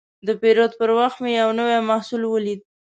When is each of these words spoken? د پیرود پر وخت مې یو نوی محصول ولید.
د 0.27 0.29
پیرود 0.41 0.71
پر 0.79 0.89
وخت 0.99 1.17
مې 1.23 1.31
یو 1.41 1.49
نوی 1.59 1.77
محصول 1.89 2.21
ولید. 2.27 2.61